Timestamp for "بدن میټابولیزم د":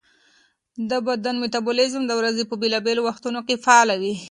1.07-2.11